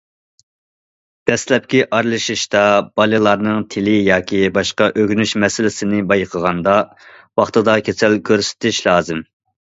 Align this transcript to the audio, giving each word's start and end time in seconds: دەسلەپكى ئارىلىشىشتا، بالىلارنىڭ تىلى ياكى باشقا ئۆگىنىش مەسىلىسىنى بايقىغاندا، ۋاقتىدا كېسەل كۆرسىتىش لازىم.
دەسلەپكى 1.29 1.81
ئارىلىشىشتا، 1.97 2.63
بالىلارنىڭ 3.01 3.67
تىلى 3.75 3.93
ياكى 4.07 4.41
باشقا 4.57 4.89
ئۆگىنىش 5.03 5.35
مەسىلىسىنى 5.45 6.01
بايقىغاندا، 6.15 6.75
ۋاقتىدا 7.43 7.79
كېسەل 7.91 8.21
كۆرسىتىش 8.33 8.83
لازىم. 8.91 9.25